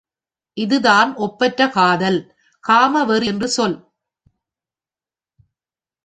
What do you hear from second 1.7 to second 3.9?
காதல், காமவெறி என்று சொல்.